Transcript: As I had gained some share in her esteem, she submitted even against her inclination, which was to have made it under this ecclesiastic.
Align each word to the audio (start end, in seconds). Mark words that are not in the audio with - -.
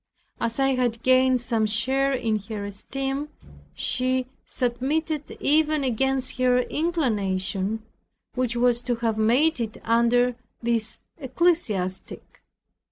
As 0.39 0.59
I 0.59 0.69
had 0.73 1.03
gained 1.03 1.41
some 1.41 1.67
share 1.67 2.11
in 2.11 2.39
her 2.49 2.65
esteem, 2.65 3.29
she 3.75 4.25
submitted 4.47 5.29
even 5.39 5.83
against 5.83 6.39
her 6.39 6.57
inclination, 6.61 7.83
which 8.33 8.55
was 8.55 8.81
to 8.81 8.95
have 8.95 9.19
made 9.19 9.59
it 9.59 9.77
under 9.83 10.35
this 10.59 11.01
ecclesiastic. 11.19 12.41